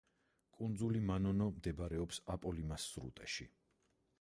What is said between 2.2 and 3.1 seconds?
აპოლიმას